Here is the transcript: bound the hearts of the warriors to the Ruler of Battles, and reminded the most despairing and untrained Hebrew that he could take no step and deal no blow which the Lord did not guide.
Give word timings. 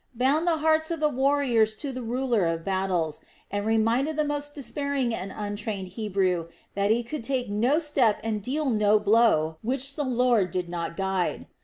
bound 0.15 0.47
the 0.47 0.57
hearts 0.57 0.89
of 0.89 0.99
the 0.99 1.07
warriors 1.07 1.75
to 1.75 1.91
the 1.91 2.01
Ruler 2.01 2.47
of 2.47 2.63
Battles, 2.63 3.23
and 3.51 3.67
reminded 3.67 4.17
the 4.17 4.23
most 4.23 4.55
despairing 4.55 5.13
and 5.13 5.31
untrained 5.31 5.89
Hebrew 5.89 6.47
that 6.73 6.89
he 6.89 7.03
could 7.03 7.23
take 7.23 7.51
no 7.51 7.77
step 7.77 8.19
and 8.23 8.41
deal 8.41 8.67
no 8.71 8.97
blow 8.97 9.57
which 9.61 9.95
the 9.95 10.03
Lord 10.03 10.49
did 10.49 10.69
not 10.69 10.97
guide. 10.97 11.45